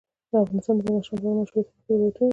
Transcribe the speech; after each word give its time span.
افغانستان 0.45 0.75
د 0.77 0.79
بدخشان 0.85 1.17
په 1.21 1.27
اړه 1.27 1.37
مشهور 1.39 1.63
تاریخی 1.67 1.89
روایتونه 1.93 2.27
لري. 2.27 2.29